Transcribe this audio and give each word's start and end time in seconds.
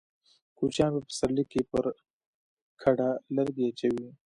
کوچيان 0.57 0.91
په 0.95 1.01
پسرلي 1.09 1.43
کې 1.51 1.61
پر 1.71 1.85
کډه 2.81 3.09
لرګي 3.35 3.63
اچوي. 3.67 4.09